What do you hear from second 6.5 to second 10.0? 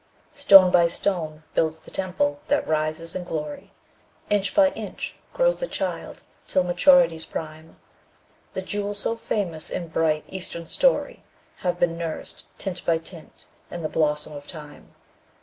maturity's prime; The jewels so famous in